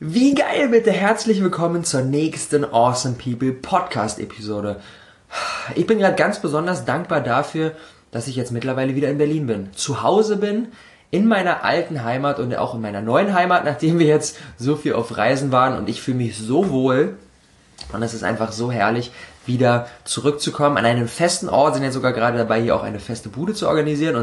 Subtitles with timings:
[0.00, 0.90] Wie geil bitte!
[0.90, 4.80] Herzlich willkommen zur nächsten Awesome People Podcast Episode.
[5.76, 7.76] Ich bin gerade ganz besonders dankbar dafür,
[8.10, 9.72] dass ich jetzt mittlerweile wieder in Berlin bin.
[9.72, 10.66] Zu Hause bin,
[11.12, 14.94] in meiner alten Heimat und auch in meiner neuen Heimat, nachdem wir jetzt so viel
[14.94, 17.16] auf Reisen waren und ich fühle mich so wohl.
[17.92, 19.12] Und es ist einfach so herrlich,
[19.46, 21.74] wieder zurückzukommen an einen festen Ort.
[21.74, 24.16] Sind jetzt sogar gerade dabei, hier auch eine feste Bude zu organisieren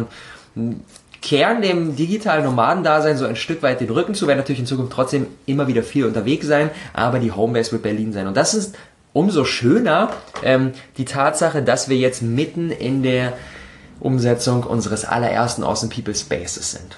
[0.54, 0.84] und
[1.22, 4.92] kehren dem digitalen Nomadendasein so ein Stück weit den Rücken zu, werden natürlich in Zukunft
[4.92, 8.28] trotzdem immer wieder viel unterwegs sein, aber die Homebase wird Berlin sein.
[8.28, 8.76] Und das ist
[9.14, 10.10] umso schöner
[10.44, 13.34] ähm, die Tatsache, dass wir jetzt mitten in der
[14.00, 16.98] Umsetzung unseres allerersten Awesome People Spaces sind.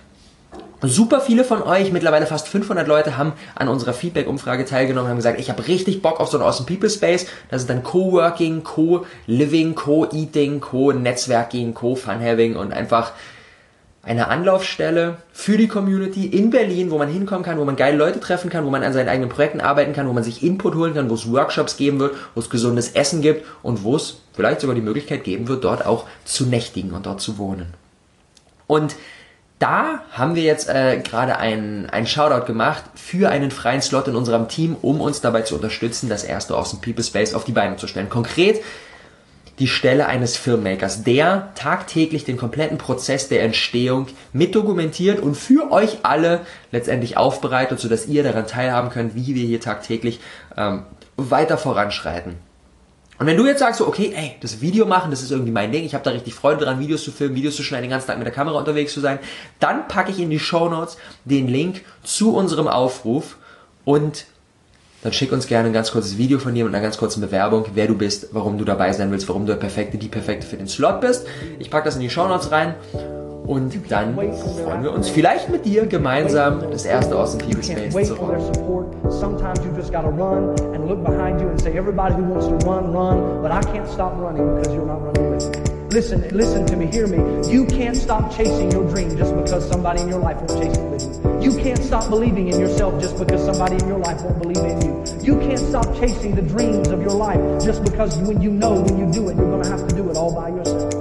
[0.85, 5.39] Super viele von euch, mittlerweile fast 500 Leute, haben an unserer Feedback-Umfrage teilgenommen, haben gesagt,
[5.39, 7.25] ich habe richtig Bock auf so einen Awesome People Space.
[7.49, 13.13] Das ist dann Coworking, Co-Living, Co-Eating, Co-Netzwerking, Co-Fun-Having und einfach
[14.05, 18.19] eine Anlaufstelle für die Community in Berlin, wo man hinkommen kann, wo man geile Leute
[18.19, 20.93] treffen kann, wo man an seinen eigenen Projekten arbeiten kann, wo man sich Input holen
[20.93, 24.59] kann, wo es Workshops geben wird, wo es gesundes Essen gibt und wo es vielleicht
[24.59, 27.73] sogar die Möglichkeit geben wird, dort auch zu nächtigen und dort zu wohnen.
[28.67, 28.95] Und
[29.59, 34.17] da haben wir jetzt äh, gerade einen, einen Shoutout gemacht für einen freien Slot in
[34.17, 37.77] unserem Team, um uns dabei zu unterstützen, das erste Awesome People Space auf die Beine
[37.77, 38.09] zu stellen.
[38.09, 38.61] Konkret
[39.59, 45.99] die Stelle eines Filmmakers, der tagtäglich den kompletten Prozess der Entstehung mitdokumentiert und für euch
[46.03, 50.19] alle letztendlich aufbereitet, sodass ihr daran teilhaben könnt, wie wir hier tagtäglich
[50.57, 50.83] ähm,
[51.17, 52.35] weiter voranschreiten.
[53.19, 55.71] Und wenn du jetzt sagst, so, okay, ey, das Video machen, das ist irgendwie mein
[55.71, 58.07] Ding, ich habe da richtig Freude dran, Videos zu filmen, Videos zu schneiden, den ganzen
[58.07, 59.19] Tag mit der Kamera unterwegs zu sein,
[59.59, 63.37] dann packe ich in die Show Notes den Link zu unserem Aufruf
[63.85, 64.25] und
[65.03, 67.65] dann schick uns gerne ein ganz kurzes Video von dir mit einer ganz kurzen Bewerbung,
[67.73, 70.55] wer du bist, warum du dabei sein willst, warum du der Perfekte, die Perfekte für
[70.55, 71.27] den Slot bist.
[71.59, 72.75] Ich packe das in die Show Notes rein
[73.45, 78.13] und dann freuen wir uns vielleicht mit dir gemeinsam das erste Awesome People Space zu
[78.13, 78.37] run
[85.93, 87.19] Listen, listen to me, hear me.
[87.53, 90.89] You can't stop chasing your dream just because somebody in your life won't chase it
[90.89, 91.51] with you.
[91.51, 94.81] You can't stop believing in yourself just because somebody in your life won't believe in
[94.81, 95.05] you.
[95.21, 98.97] You can't stop chasing the dreams of your life just because when you know when
[98.97, 100.91] you do it, you're going to have to do it all by yourself.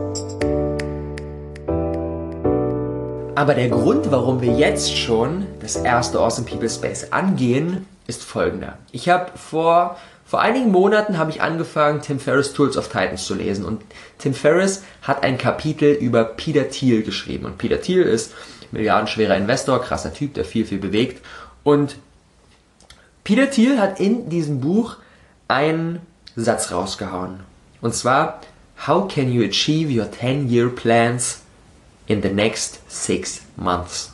[3.34, 8.76] Aber der Grund, warum wir jetzt schon das erste Awesome People Space angehen, ist folgender.
[8.90, 9.96] Ich habe vor
[10.26, 13.64] vor einigen Monaten habe ich angefangen, Tim Ferriss Tools of Titans zu lesen.
[13.64, 13.82] Und
[14.18, 17.44] Tim Ferriss hat ein Kapitel über Peter Thiel geschrieben.
[17.44, 18.32] Und Peter Thiel ist
[18.70, 21.24] milliardenschwerer Investor, krasser Typ, der viel, viel bewegt.
[21.64, 21.96] Und
[23.24, 24.96] Peter Thiel hat in diesem Buch
[25.48, 26.00] einen
[26.34, 27.40] Satz rausgehauen.
[27.80, 28.40] Und zwar
[28.86, 31.42] How can you achieve your 10-year plans
[32.08, 34.12] in the next six months?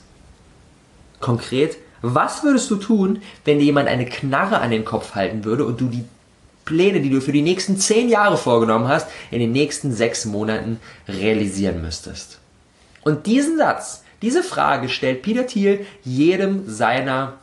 [1.20, 5.64] Konkret, was würdest du tun, wenn dir jemand eine Knarre an den Kopf halten würde
[5.64, 6.04] und du die
[6.64, 10.80] Pläne, die du für die nächsten zehn Jahre vorgenommen hast, in den nächsten sechs Monaten
[11.08, 12.38] realisieren müsstest?
[13.02, 17.34] Und diesen Satz, diese Frage stellt Peter Thiel jedem seiner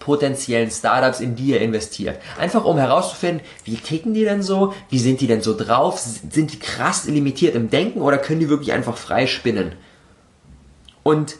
[0.00, 2.18] potenziellen Startups, in die er investiert.
[2.38, 4.74] Einfach um herauszufinden, wie ticken die denn so?
[4.90, 5.98] Wie sind die denn so drauf?
[5.98, 9.72] Sind die krass limitiert im Denken oder können die wirklich einfach frei spinnen?
[11.04, 11.36] Und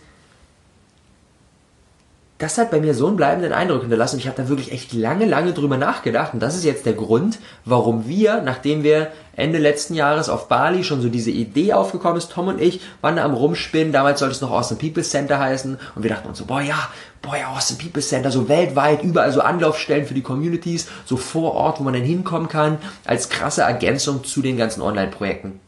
[2.43, 4.19] das hat bei mir so einen bleibenden Eindruck hinterlassen.
[4.19, 6.35] Ich habe da wirklich echt lange, lange drüber nachgedacht.
[6.35, 10.83] Und das ist jetzt der Grund, warum wir, nachdem wir Ende letzten Jahres auf Bali
[10.83, 13.93] schon so diese Idee aufgekommen ist, Tom und ich waren da am Rumspinnen.
[13.93, 15.79] Damals sollte es noch Austin People Center heißen.
[15.95, 16.89] Und wir dachten uns so, boah ja,
[17.23, 21.55] boah ja, Austin People Center, so weltweit, überall so Anlaufstellen für die Communities, so vor
[21.55, 25.61] Ort, wo man dann hinkommen kann, als krasse Ergänzung zu den ganzen Online-Projekten.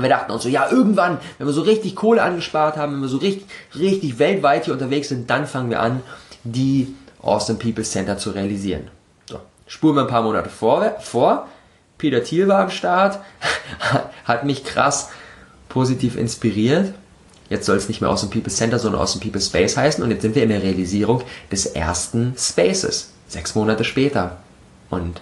[0.00, 3.02] Und wir dachten uns so, ja, irgendwann, wenn wir so richtig Kohle angespart haben, wenn
[3.02, 3.44] wir so richtig,
[3.78, 6.00] richtig weltweit hier unterwegs sind, dann fangen wir an,
[6.42, 8.88] die Awesome People Center zu realisieren.
[9.28, 11.48] So, spuren wir ein paar Monate vor, vor.
[11.98, 13.18] Peter Thiel war am Start,
[14.24, 15.10] hat mich krass
[15.68, 16.94] positiv inspiriert.
[17.50, 20.02] Jetzt soll es nicht mehr Awesome People Center, sondern Awesome People Space heißen.
[20.02, 21.20] Und jetzt sind wir in der Realisierung
[21.52, 23.10] des ersten Spaces.
[23.28, 24.38] Sechs Monate später.
[24.88, 25.20] Und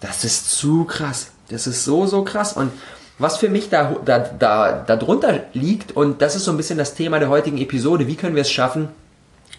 [0.00, 1.28] das ist zu krass.
[1.48, 2.54] Das ist so, so krass.
[2.54, 2.72] Und
[3.18, 6.78] was für mich da, da, da, da drunter liegt, und das ist so ein bisschen
[6.78, 8.88] das Thema der heutigen Episode, wie können wir es schaffen,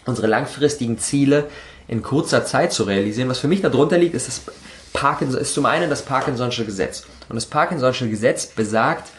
[0.06, 1.44] unsere langfristigen Ziele
[1.88, 3.28] in kurzer Zeit zu realisieren.
[3.28, 4.42] Was für mich darunter liegt, ist, das
[4.92, 7.04] Parkinson, ist zum einen das Parkinson'sche Gesetz.
[7.28, 9.10] Und das Parkinson'sche Gesetz besagt,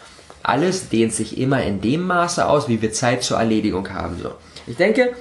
[0.43, 4.17] alles dehnt sich immer in dem Maße aus, wie wir Zeit zur Erledigung haben.
[4.21, 4.31] So.
[4.65, 5.13] Ich denke,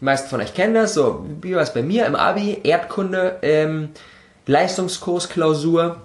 [0.00, 3.38] die meisten von euch kennen das, so wie war es bei mir im Abi, Erdkunde,
[3.42, 3.88] ähm,
[4.46, 5.96] Leistungskurs, Klausur,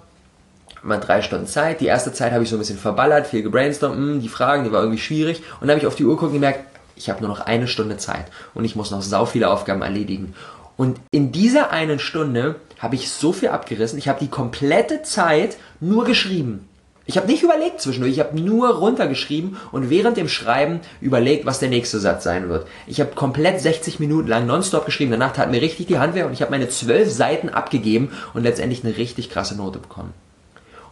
[0.84, 1.80] mal drei Stunden Zeit.
[1.80, 4.64] Die erste Zeit habe ich so ein bisschen verballert, viel gebrainstormt, mh, hm, die Fragen,
[4.64, 5.42] die war irgendwie schwierig.
[5.60, 6.60] Und dann habe ich auf die Uhr geguckt und gemerkt,
[6.96, 10.34] ich habe nur noch eine Stunde Zeit und ich muss noch sau viele Aufgaben erledigen.
[10.76, 13.98] Und in dieser einen Stunde habe ich so viel abgerissen.
[13.98, 16.68] Ich habe die komplette Zeit nur geschrieben.
[17.06, 21.58] Ich habe nicht überlegt zwischendurch, ich habe nur runtergeschrieben und während dem Schreiben überlegt, was
[21.58, 22.66] der nächste Satz sein wird.
[22.86, 25.10] Ich habe komplett 60 Minuten lang nonstop geschrieben.
[25.10, 28.42] Danach tat mir richtig die Hand weh und ich habe meine zwölf Seiten abgegeben und
[28.42, 30.14] letztendlich eine richtig krasse Note bekommen.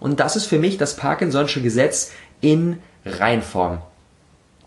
[0.03, 2.11] Und das ist für mich das Parkinson'sche Gesetz
[2.41, 3.79] in Reinform.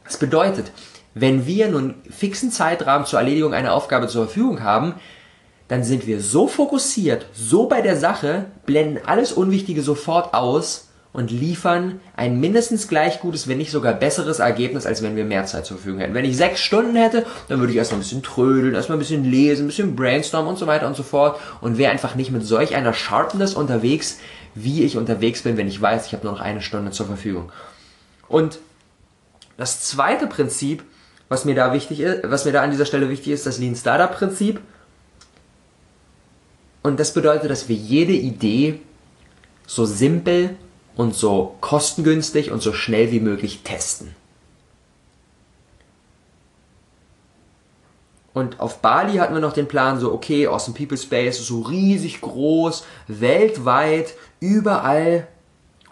[0.05, 0.71] Das bedeutet,
[1.13, 4.93] wenn wir nun fixen Zeitrahmen zur Erledigung einer Aufgabe zur Verfügung haben,
[5.67, 11.31] dann sind wir so fokussiert, so bei der Sache, blenden alles Unwichtige sofort aus und
[11.31, 15.65] liefern ein mindestens gleich gutes, wenn nicht sogar besseres Ergebnis, als wenn wir mehr Zeit
[15.65, 16.13] zur Verfügung hätten.
[16.13, 19.23] Wenn ich sechs Stunden hätte, dann würde ich erstmal ein bisschen trödeln, erstmal ein bisschen
[19.23, 22.45] lesen, ein bisschen brainstormen und so weiter und so fort und wäre einfach nicht mit
[22.45, 24.19] solch einer Sharpness unterwegs,
[24.56, 27.52] wie ich unterwegs bin, wenn ich weiß, ich habe nur noch eine Stunde zur Verfügung.
[28.28, 28.60] Und
[29.57, 30.84] das zweite Prinzip,
[31.30, 33.75] was mir da wichtig ist, was mir da an dieser Stelle wichtig ist, das Lean
[33.75, 34.60] Startup Prinzip.
[36.81, 38.80] Und das bedeutet, dass wir jede Idee
[39.68, 40.56] so simpel
[40.96, 44.16] und so kostengünstig und so schnell wie möglich testen.
[48.35, 52.19] Und auf Bali hatten wir noch den Plan, so, okay, Awesome People Space, so riesig
[52.19, 55.27] groß, weltweit, überall.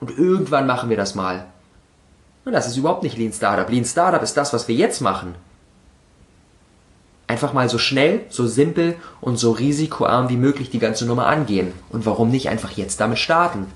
[0.02, 1.46] Und irgendwann machen wir das mal.
[2.44, 3.70] Und das ist überhaupt nicht Lean Startup.
[3.70, 5.36] Lean Startup ist das, was wir jetzt machen.
[7.28, 11.72] Einfach mal so schnell, so simpel und so risikoarm wie möglich die ganze Nummer angehen.
[11.92, 13.68] Und warum nicht einfach jetzt damit starten?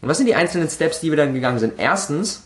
[0.00, 1.74] Und was sind die einzelnen Steps, die wir dann gegangen sind?
[1.78, 2.44] Erstens,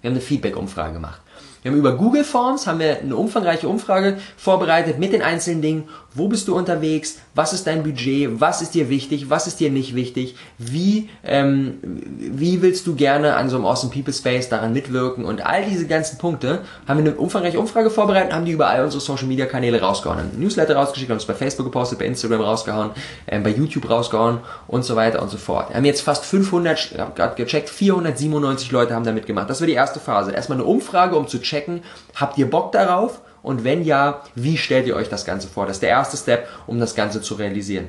[0.00, 1.20] wir haben eine Feedback-Umfrage gemacht.
[1.64, 5.88] Wir haben über Google Forms haben wir eine umfangreiche Umfrage vorbereitet mit den einzelnen Dingen.
[6.12, 7.16] Wo bist du unterwegs?
[7.34, 8.38] Was ist dein Budget?
[8.38, 9.30] Was ist dir wichtig?
[9.30, 10.36] Was ist dir nicht wichtig?
[10.58, 15.24] Wie, ähm, wie willst du gerne an so einem Awesome People Space daran mitwirken?
[15.24, 18.68] Und all diese ganzen Punkte haben wir eine umfangreiche Umfrage vorbereitet und haben die über
[18.68, 20.18] all unsere Social Media Kanäle rausgehauen.
[20.18, 22.90] Ein Newsletter rausgeschickt, haben es bei Facebook gepostet, bei Instagram rausgehauen,
[23.26, 25.70] ähm, bei YouTube rausgehauen und so weiter und so fort.
[25.70, 29.48] Wir haben jetzt fast 500, ich habe gerade gecheckt, 497 Leute haben da mitgemacht.
[29.48, 30.30] Das war die erste Phase.
[30.30, 31.82] Erstmal eine Umfrage, um zu checken, checken,
[32.14, 33.20] habt ihr Bock darauf?
[33.42, 35.66] Und wenn ja, wie stellt ihr euch das Ganze vor?
[35.66, 37.88] Das ist der erste Step, um das Ganze zu realisieren.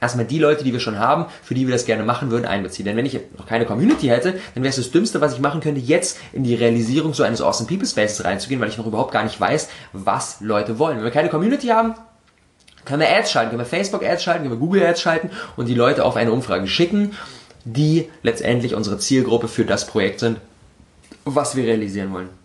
[0.00, 2.84] Erstmal die Leute, die wir schon haben, für die wir das gerne machen würden, einbeziehen.
[2.84, 5.60] Denn wenn ich noch keine Community hätte, dann wäre es das Dümmste, was ich machen
[5.60, 9.10] könnte, jetzt in die Realisierung so eines Awesome People Spaces reinzugehen, weil ich noch überhaupt
[9.10, 10.98] gar nicht weiß, was Leute wollen.
[10.98, 11.94] Wenn wir keine Community haben,
[12.84, 15.66] können wir Ads schalten, können wir Facebook Ads schalten, können wir Google Ads schalten und
[15.66, 17.16] die Leute auf eine Umfrage schicken,
[17.64, 20.38] die letztendlich unsere Zielgruppe für das Projekt sind,
[21.24, 22.37] was wir realisieren wollen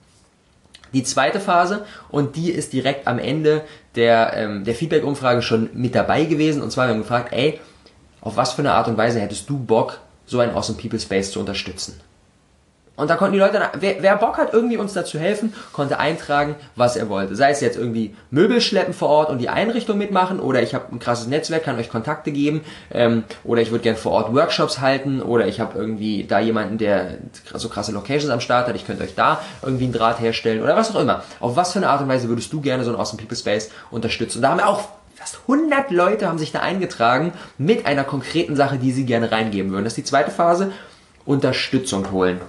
[0.94, 3.63] die zweite Phase und die ist direkt am Ende
[3.95, 6.62] der, ähm, der Feedback-Umfrage schon mit dabei gewesen.
[6.62, 7.60] Und zwar, wir haben gefragt, ey,
[8.22, 11.31] auf was für eine Art und Weise hättest du Bock, so ein Awesome People Space
[11.31, 12.00] zu unterstützen?
[12.95, 16.56] Und da konnten die Leute, wer, wer Bock hat, irgendwie uns dazu helfen, konnte eintragen,
[16.75, 17.36] was er wollte.
[17.36, 20.86] Sei es jetzt irgendwie Möbel schleppen vor Ort und die Einrichtung mitmachen, oder ich habe
[20.92, 22.62] ein krasses Netzwerk, kann euch Kontakte geben,
[22.92, 26.78] ähm, oder ich würde gerne vor Ort Workshops halten, oder ich habe irgendwie da jemanden,
[26.78, 27.18] der
[27.56, 30.75] so krasse Locations am Start hat, ich könnte euch da irgendwie einen Draht herstellen, oder
[30.75, 31.24] was auch immer.
[31.40, 33.72] Auf was für eine Art und Weise würdest du gerne so einen Awesome People Space
[33.90, 34.38] unterstützen?
[34.38, 38.56] Und da haben wir auch fast 100 Leute haben sich da eingetragen mit einer konkreten
[38.56, 39.84] Sache, die sie gerne reingeben würden.
[39.84, 40.72] Das ist die zweite Phase.
[41.25, 42.40] Unterstützung holen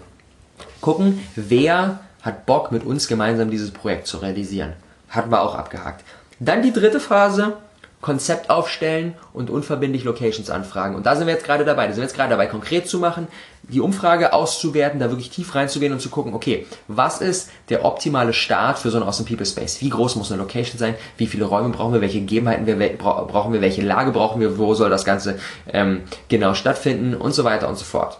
[0.85, 4.75] gucken, wer hat Bock mit uns gemeinsam dieses Projekt zu realisieren.
[5.09, 6.05] Hatten wir auch abgehakt.
[6.41, 7.55] Dann die dritte Phase,
[8.03, 10.95] Konzept aufstellen und unverbindlich Locations anfragen.
[10.95, 11.87] Und da sind wir jetzt gerade dabei.
[11.87, 13.29] Da sind wir jetzt gerade dabei, konkret zu machen,
[13.63, 18.35] die Umfrage auszuwerten, da wirklich tief reinzugehen und zu gucken, okay, was ist der optimale
[18.35, 19.81] Start für so einen Awesome People Space?
[19.81, 20.97] Wie groß muss eine Location sein?
[21.17, 22.03] Wie viele Räume brauchen wir?
[22.03, 23.63] Welche Gegebenheiten wir, brauchen wir?
[23.63, 24.59] Welche Lage brauchen wir?
[24.59, 25.39] Wo soll das Ganze
[25.73, 27.15] ähm, genau stattfinden?
[27.15, 28.19] Und so weiter und so fort.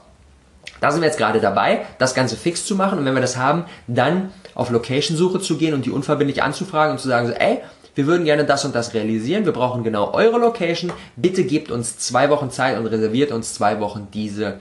[0.81, 3.37] Da sind wir jetzt gerade dabei, das Ganze fix zu machen und wenn wir das
[3.37, 7.61] haben, dann auf Location-Suche zu gehen und die unverbindlich anzufragen und zu sagen, so, ey,
[7.95, 11.99] wir würden gerne das und das realisieren, wir brauchen genau eure Location, bitte gebt uns
[11.99, 14.59] zwei Wochen Zeit und reserviert uns zwei Wochen diese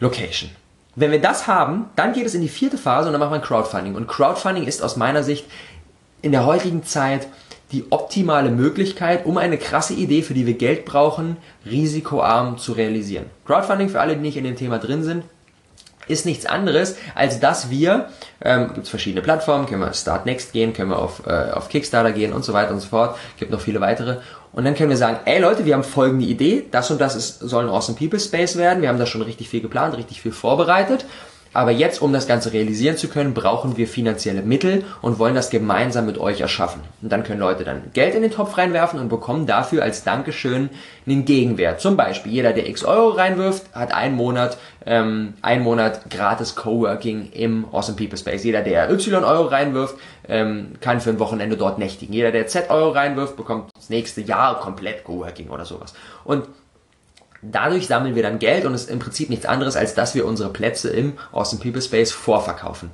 [0.00, 0.50] Location.
[0.94, 3.40] Wenn wir das haben, dann geht es in die vierte Phase und dann machen wir
[3.40, 3.94] Crowdfunding.
[3.94, 5.46] Und Crowdfunding ist aus meiner Sicht
[6.20, 7.28] in der heutigen Zeit
[7.72, 13.26] die optimale Möglichkeit, um eine krasse Idee, für die wir Geld brauchen, risikoarm zu realisieren.
[13.46, 15.24] Crowdfunding für alle, die nicht in dem Thema drin sind,
[16.08, 18.08] ist nichts anderes, als dass wir,
[18.44, 22.12] ähm, gibt verschiedene Plattformen, können wir Start Next gehen, können wir auf, äh, auf Kickstarter
[22.12, 24.16] gehen und so weiter und so fort, gibt noch viele weitere.
[24.52, 27.38] Und dann können wir sagen, ey Leute, wir haben folgende Idee, das und das ist,
[27.38, 30.32] soll ein Awesome People Space werden, wir haben da schon richtig viel geplant, richtig viel
[30.32, 31.06] vorbereitet.
[31.52, 35.50] Aber jetzt, um das Ganze realisieren zu können, brauchen wir finanzielle Mittel und wollen das
[35.50, 36.80] gemeinsam mit euch erschaffen.
[37.02, 40.70] Und dann können Leute dann Geld in den Topf reinwerfen und bekommen dafür als Dankeschön
[41.06, 41.80] einen Gegenwert.
[41.80, 44.56] Zum Beispiel, jeder, der x Euro reinwirft, hat einen Monat,
[44.86, 48.44] ähm, einen Monat gratis Coworking im Awesome People Space.
[48.44, 49.96] Jeder, der y Euro reinwirft,
[50.28, 52.12] ähm, kann für ein Wochenende dort nächtigen.
[52.14, 55.92] Jeder, der z Euro reinwirft, bekommt das nächste Jahr komplett Coworking oder sowas.
[56.24, 56.46] Und
[57.44, 60.50] Dadurch sammeln wir dann Geld und ist im Prinzip nichts anderes, als dass wir unsere
[60.50, 62.90] Plätze im Awesome People Space vorverkaufen.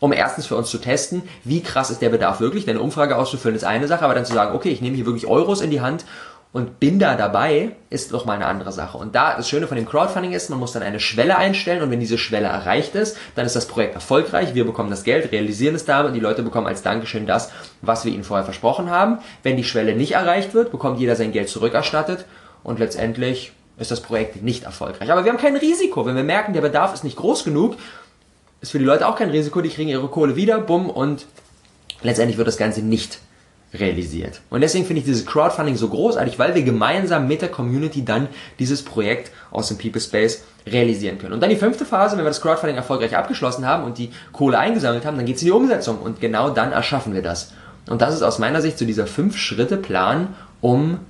[0.00, 3.16] Um erstens für uns zu testen, wie krass ist der Bedarf wirklich, denn eine Umfrage
[3.16, 5.70] auszufüllen ist eine Sache, aber dann zu sagen, okay, ich nehme hier wirklich Euros in
[5.70, 6.04] die Hand
[6.52, 8.98] und bin da dabei, ist doch mal eine andere Sache.
[8.98, 11.90] Und da das Schöne von dem Crowdfunding ist, man muss dann eine Schwelle einstellen und
[11.90, 15.74] wenn diese Schwelle erreicht ist, dann ist das Projekt erfolgreich, wir bekommen das Geld, realisieren
[15.74, 17.50] es damit und die Leute bekommen als Dankeschön das,
[17.80, 19.20] was wir ihnen vorher versprochen haben.
[19.42, 22.26] Wenn die Schwelle nicht erreicht wird, bekommt jeder sein Geld zurückerstattet
[22.62, 25.10] und letztendlich ist das Projekt nicht erfolgreich.
[25.10, 26.06] Aber wir haben kein Risiko.
[26.06, 27.76] Wenn wir merken, der Bedarf ist nicht groß genug,
[28.60, 29.60] ist für die Leute auch kein Risiko.
[29.60, 31.26] Die kriegen ihre Kohle wieder, bumm, und
[32.02, 33.18] letztendlich wird das Ganze nicht
[33.74, 34.40] realisiert.
[34.48, 38.28] Und deswegen finde ich dieses Crowdfunding so großartig, weil wir gemeinsam mit der Community dann
[38.58, 41.34] dieses Projekt aus dem People Space realisieren können.
[41.34, 44.58] Und dann die fünfte Phase, wenn wir das Crowdfunding erfolgreich abgeschlossen haben und die Kohle
[44.58, 47.52] eingesammelt haben, dann geht es in die Umsetzung und genau dann erschaffen wir das.
[47.88, 51.00] Und das ist aus meiner Sicht so dieser Fünf-Schritte-Plan, um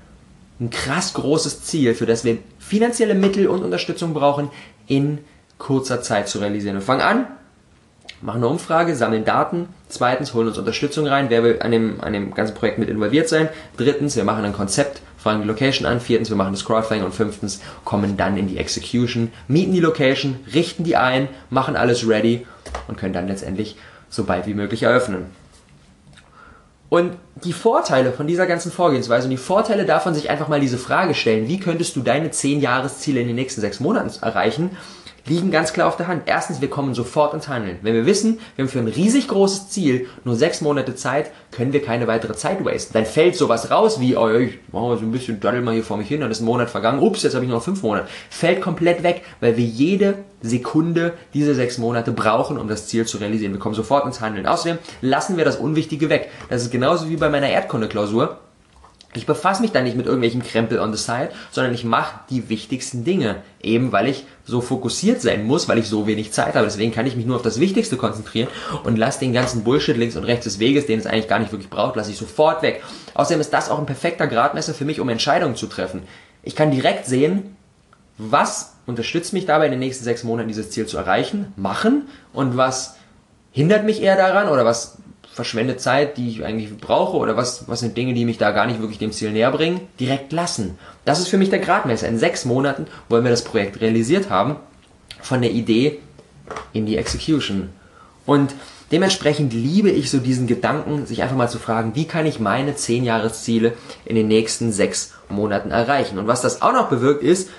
[0.60, 4.50] ein krass großes Ziel, für das wir finanzielle Mittel und Unterstützung brauchen,
[4.86, 5.18] in
[5.58, 6.76] kurzer Zeit zu realisieren.
[6.76, 7.26] Wir fangen an,
[8.22, 9.68] machen eine Umfrage, sammeln Daten.
[9.88, 11.26] Zweitens, holen uns Unterstützung rein.
[11.28, 13.48] Wer will an dem, an dem ganzen Projekt mit involviert sein?
[13.76, 16.00] Drittens, wir machen ein Konzept, fragen die Location an.
[16.00, 17.04] Viertens, wir machen das Crowdfunding.
[17.04, 22.08] Und fünftens, kommen dann in die Execution, mieten die Location, richten die ein, machen alles
[22.08, 22.46] ready
[22.88, 23.76] und können dann letztendlich
[24.08, 25.26] so bald wie möglich eröffnen.
[26.88, 30.78] Und die Vorteile von dieser ganzen Vorgehensweise und die Vorteile davon, sich einfach mal diese
[30.78, 34.76] Frage stellen, wie könntest du deine 10 Jahresziele in den nächsten 6 Monaten erreichen,
[35.26, 36.22] liegen ganz klar auf der Hand.
[36.26, 37.78] Erstens, wir kommen sofort ins Handeln.
[37.82, 41.72] Wenn wir wissen, wir haben für ein riesig großes Ziel nur sechs Monate Zeit, können
[41.72, 42.92] wir keine weitere Zeit wasten.
[42.92, 45.96] Dann fällt sowas raus wie, oh, ich mache so ein bisschen daddel mal hier vor
[45.96, 48.08] mich hin, dann ist ein Monat vergangen, ups, jetzt habe ich noch fünf Monate.
[48.30, 53.18] Fällt komplett weg, weil wir jede Sekunde diese sechs Monate brauchen, um das Ziel zu
[53.18, 53.52] realisieren.
[53.52, 54.46] Wir kommen sofort ins Handeln.
[54.46, 56.30] Außerdem lassen wir das Unwichtige weg.
[56.48, 58.38] Das ist genauso wie bei meiner Erdkunde-Klausur.
[59.16, 62.48] Ich befasse mich da nicht mit irgendwelchem Krempel on the side, sondern ich mache die
[62.48, 63.36] wichtigsten Dinge.
[63.62, 66.66] Eben weil ich so fokussiert sein muss, weil ich so wenig Zeit habe.
[66.66, 68.48] Deswegen kann ich mich nur auf das Wichtigste konzentrieren
[68.84, 71.52] und lasse den ganzen Bullshit links und rechts des Weges, den es eigentlich gar nicht
[71.52, 72.82] wirklich braucht, lasse ich sofort weg.
[73.14, 76.02] Außerdem ist das auch ein perfekter Gradmesser für mich, um Entscheidungen zu treffen.
[76.42, 77.56] Ich kann direkt sehen,
[78.18, 82.56] was unterstützt mich dabei in den nächsten sechs Monaten dieses Ziel zu erreichen, machen und
[82.56, 82.96] was
[83.50, 84.98] hindert mich eher daran oder was
[85.36, 88.66] verschwendet Zeit, die ich eigentlich brauche oder was, was sind Dinge, die mich da gar
[88.66, 90.78] nicht wirklich dem Ziel näher bringen, direkt lassen.
[91.04, 92.08] Das ist für mich der Gradmesser.
[92.08, 94.56] In sechs Monaten wollen wir das Projekt realisiert haben,
[95.20, 95.98] von der Idee
[96.72, 97.68] in die Execution.
[98.24, 98.54] Und
[98.90, 102.74] dementsprechend liebe ich so diesen Gedanken, sich einfach mal zu fragen, wie kann ich meine
[102.74, 103.74] zehn Jahresziele
[104.06, 106.18] in den nächsten sechs Monaten erreichen?
[106.18, 107.50] Und was das auch noch bewirkt ist,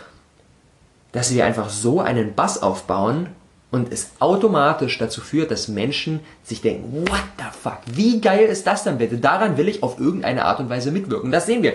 [1.12, 3.28] dass wir einfach so einen Bass aufbauen,
[3.70, 8.66] und es automatisch dazu führt, dass Menschen sich denken, what the fuck, wie geil ist
[8.66, 9.18] das denn bitte?
[9.18, 11.32] Daran will ich auf irgendeine Art und Weise mitwirken.
[11.32, 11.74] Das sehen wir.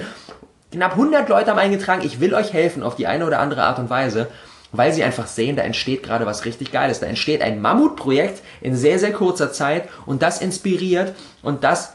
[0.70, 3.78] Knapp 100 Leute haben eingetragen, ich will euch helfen auf die eine oder andere Art
[3.78, 4.28] und Weise,
[4.72, 6.98] weil sie einfach sehen, da entsteht gerade was richtig Geiles.
[6.98, 11.92] Da entsteht ein Mammutprojekt in sehr, sehr kurzer Zeit und das inspiriert und das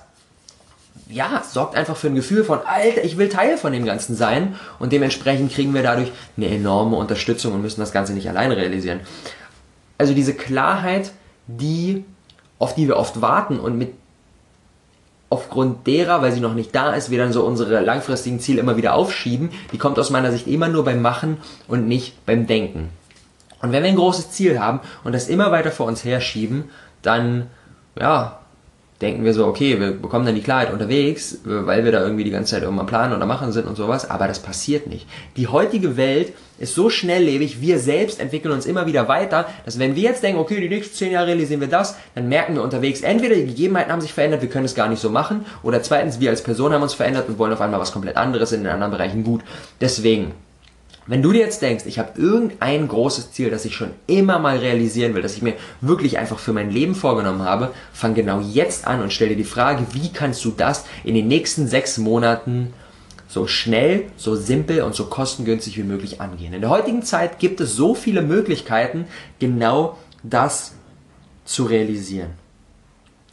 [1.10, 4.56] ja, sorgt einfach für ein Gefühl von, Alter, ich will Teil von dem Ganzen sein
[4.78, 9.00] und dementsprechend kriegen wir dadurch eine enorme Unterstützung und müssen das Ganze nicht alleine realisieren
[9.98, 11.12] also diese Klarheit,
[11.48, 12.06] die,
[12.60, 13.94] auf die wir oft warten und mit
[15.30, 18.78] aufgrund derer, weil sie noch nicht da ist, wir dann so unsere langfristigen Ziele immer
[18.78, 21.38] wieder aufschieben, die kommt aus meiner Sicht immer nur beim Machen
[21.68, 22.90] und nicht beim Denken.
[23.62, 26.66] Und wenn wir ein großes Ziel haben und das immer weiter vor uns herschieben,
[27.02, 27.48] dann,
[28.00, 28.40] ja,
[29.02, 32.32] denken wir so, okay, wir bekommen dann die Klarheit unterwegs, weil wir da irgendwie die
[32.32, 35.08] ganze Zeit irgendwann planen oder machen sind und sowas, aber das passiert nicht.
[35.36, 39.96] Die heutige Welt ist so schnelllebig, wir selbst entwickeln uns immer wieder weiter, dass wenn
[39.96, 43.02] wir jetzt denken, okay, die nächsten zehn Jahre realisieren wir das, dann merken wir unterwegs,
[43.02, 46.20] entweder die Gegebenheiten haben sich verändert, wir können es gar nicht so machen, oder zweitens,
[46.20, 48.74] wir als Person haben uns verändert und wollen auf einmal was komplett anderes in den
[48.74, 49.42] anderen Bereichen gut.
[49.80, 50.32] Deswegen,
[51.08, 54.58] wenn du dir jetzt denkst, ich habe irgendein großes Ziel, das ich schon immer mal
[54.58, 58.86] realisieren will, das ich mir wirklich einfach für mein Leben vorgenommen habe, fang genau jetzt
[58.86, 62.74] an und stell dir die Frage, wie kannst du das in den nächsten sechs Monaten
[63.30, 66.54] so schnell, so simpel und so kostengünstig wie möglich angehen.
[66.54, 69.06] In der heutigen Zeit gibt es so viele Möglichkeiten,
[69.40, 70.74] genau das
[71.46, 72.32] zu realisieren.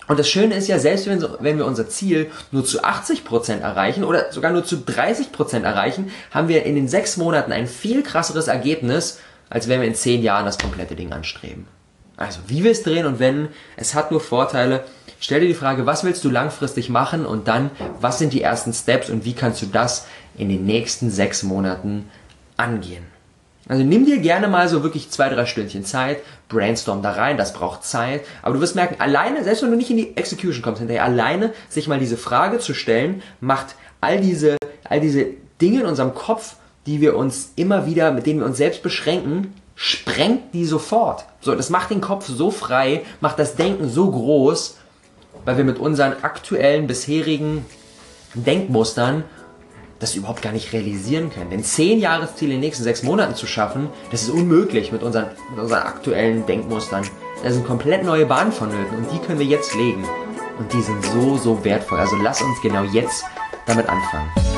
[0.06, 4.04] Und das Schöne ist ja, selbst wenn, wenn wir unser Ziel nur zu 80% erreichen
[4.04, 8.48] oder sogar nur zu 30% erreichen, haben wir in den sechs Monaten ein viel krasseres
[8.48, 11.66] Ergebnis, als wenn wir in zehn Jahren das komplette Ding anstreben.
[12.16, 14.84] Also, wie wir es drehen und wenn, es hat nur Vorteile.
[15.18, 17.70] Stell dir die Frage, was willst du langfristig machen und dann,
[18.00, 20.06] was sind die ersten Steps und wie kannst du das
[20.36, 22.10] in den nächsten sechs Monaten
[22.56, 23.13] angehen?
[23.66, 26.18] Also nimm dir gerne mal so wirklich zwei, drei Stündchen Zeit,
[26.48, 28.22] brainstorm da rein, das braucht Zeit.
[28.42, 31.52] Aber du wirst merken, alleine, selbst wenn du nicht in die Execution kommst, hinterher alleine
[31.70, 35.28] sich mal diese Frage zu stellen, macht all diese, all diese
[35.60, 36.56] Dinge in unserem Kopf,
[36.86, 41.24] die wir uns immer wieder, mit denen wir uns selbst beschränken, sprengt die sofort.
[41.40, 44.76] So, das macht den Kopf so frei, macht das Denken so groß,
[45.46, 47.64] weil wir mit unseren aktuellen, bisherigen
[48.34, 49.24] Denkmustern
[50.04, 51.50] das überhaupt gar nicht realisieren können.
[51.50, 55.26] Denn zehn Jahresziele in den nächsten sechs Monaten zu schaffen, das ist unmöglich mit unseren,
[55.50, 57.04] mit unseren aktuellen Denkmustern.
[57.42, 60.04] Da sind komplett neue Bahnen vonnöten und die können wir jetzt legen.
[60.58, 61.98] Und die sind so, so wertvoll.
[61.98, 63.24] Also lass uns genau jetzt
[63.66, 64.53] damit anfangen.